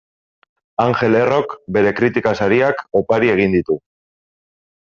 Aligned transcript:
Angel 0.85 1.17
Errok 1.19 1.53
bere 1.77 1.93
kritika 2.01 2.35
sariak 2.41 2.83
opari 3.03 3.33
egin 3.37 3.57
ditu. 3.61 3.81